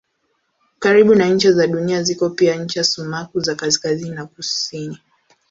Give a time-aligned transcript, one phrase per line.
[0.79, 4.97] Karibu na ncha za Dunia ziko pia ncha sumaku za kaskazini na kusini.